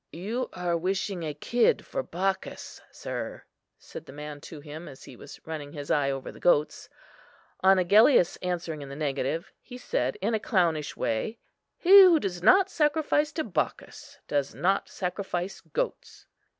[0.11, 3.43] "You are wishing a kid for Bacchus, sir,"
[3.77, 6.89] said the man to him as he was running his eye over the goats.
[7.59, 11.37] On Agellius answering in the negative, he said in a clownish way,
[11.77, 16.25] "He who does not sacrifice to Bacchus does not sacrifice goats."